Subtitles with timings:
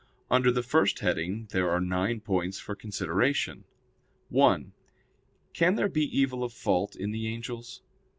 [0.31, 3.65] Under the first heading there are nine points for consideration:
[4.29, 4.73] (1)
[5.53, 7.83] Can there be evil of fault in the angels?